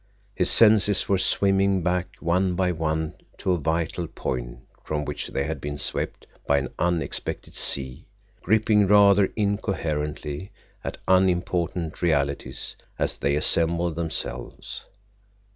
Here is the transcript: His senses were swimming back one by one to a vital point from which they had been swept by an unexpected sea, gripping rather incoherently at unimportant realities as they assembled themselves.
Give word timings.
His 0.33 0.49
senses 0.49 1.07
were 1.07 1.19
swimming 1.19 1.83
back 1.83 2.15
one 2.21 2.55
by 2.55 2.71
one 2.71 3.13
to 3.37 3.51
a 3.51 3.59
vital 3.59 4.07
point 4.07 4.57
from 4.83 5.05
which 5.05 5.27
they 5.27 5.43
had 5.43 5.61
been 5.61 5.77
swept 5.77 6.25
by 6.47 6.57
an 6.57 6.69
unexpected 6.79 7.53
sea, 7.53 8.07
gripping 8.41 8.87
rather 8.87 9.31
incoherently 9.35 10.51
at 10.83 10.97
unimportant 11.07 12.01
realities 12.01 12.75
as 12.97 13.19
they 13.19 13.35
assembled 13.35 13.93
themselves. 13.93 14.85